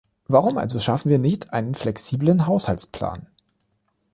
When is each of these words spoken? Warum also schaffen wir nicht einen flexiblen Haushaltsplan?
Warum 0.27 0.57
also 0.57 0.79
schaffen 0.79 1.11
wir 1.11 1.19
nicht 1.19 1.53
einen 1.53 1.75
flexiblen 1.75 2.47
Haushaltsplan? 2.47 3.27